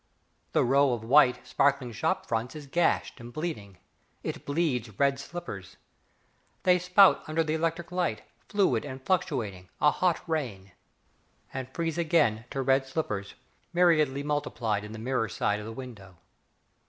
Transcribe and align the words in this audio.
The 0.53 0.63
row 0.65 0.93
of 0.93 1.03
white, 1.03 1.45
sparkling 1.45 1.91
shop 1.91 2.25
fronts 2.25 2.55
is 2.55 2.65
gashed 2.65 3.19
and 3.19 3.31
bleeding, 3.31 3.77
it 4.23 4.47
bleeds 4.47 4.97
red 4.97 5.19
slippers. 5.19 5.75
They 6.63 6.79
spout 6.79 7.21
under 7.29 7.43
the 7.43 7.53
electric 7.53 7.91
light, 7.91 8.23
fluid 8.49 8.83
and 8.83 9.05
fluctuating, 9.05 9.69
a 9.79 9.91
hot 9.91 10.27
rain 10.27 10.71
and 11.53 11.71
freeze 11.75 11.99
again 11.99 12.45
to 12.49 12.63
red 12.63 12.87
slippers, 12.87 13.35
myriadly 13.75 14.23
multiplied 14.23 14.83
in 14.83 14.91
the 14.93 14.97
mirror 14.97 15.29
side 15.29 15.59
of 15.59 15.67
the 15.67 15.71
window. 15.71 16.17